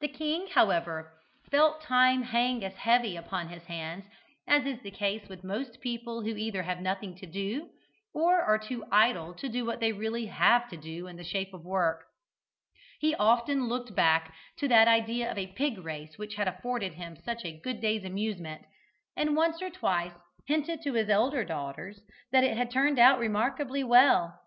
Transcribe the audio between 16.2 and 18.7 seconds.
had afforded him such a good day's amusement,